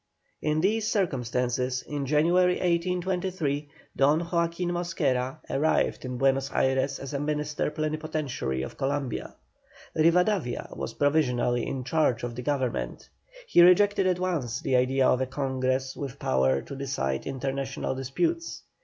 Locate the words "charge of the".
11.83-12.41